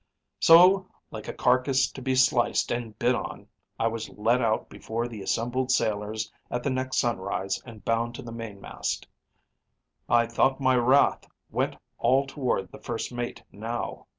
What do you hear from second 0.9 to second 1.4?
like a